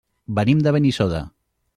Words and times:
Venim 0.39 0.63
de 0.67 0.73
Benissoda. 0.77 1.19